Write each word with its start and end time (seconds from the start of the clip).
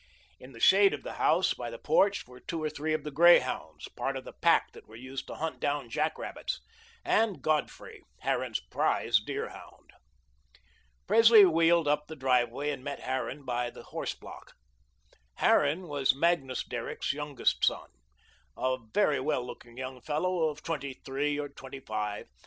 In 0.39 0.51
the 0.51 0.59
shade 0.59 0.95
of 0.95 1.03
the 1.03 1.13
house, 1.21 1.53
by 1.53 1.69
the 1.69 1.77
porch, 1.77 2.25
were 2.25 2.39
two 2.39 2.63
or 2.63 2.71
three 2.71 2.91
of 2.95 3.03
the 3.03 3.11
greyhounds, 3.11 3.87
part 3.89 4.17
of 4.17 4.23
the 4.23 4.33
pack 4.33 4.71
that 4.71 4.87
were 4.87 4.95
used 4.95 5.27
to 5.27 5.35
hunt 5.35 5.59
down 5.59 5.91
jack 5.91 6.17
rabbits, 6.17 6.59
and 7.05 7.39
Godfrey, 7.43 8.01
Harran's 8.21 8.59
prize 8.59 9.19
deerhound. 9.19 9.91
Presley 11.05 11.45
wheeled 11.45 11.87
up 11.87 12.07
the 12.07 12.15
driveway 12.15 12.71
and 12.71 12.83
met 12.83 13.01
Harran 13.01 13.45
by 13.45 13.69
the 13.69 13.83
horse 13.83 14.15
block. 14.15 14.53
Harran 15.35 15.87
was 15.87 16.15
Magnus 16.15 16.63
Derrick's 16.63 17.13
youngest 17.13 17.63
son, 17.63 17.91
a 18.57 18.77
very 18.95 19.19
well 19.19 19.45
looking 19.45 19.77
young 19.77 20.01
fellow 20.01 20.49
of 20.49 20.63
twenty 20.63 20.93
three 20.95 21.37
or 21.39 21.47
twenty 21.47 21.79
five. 21.79 22.27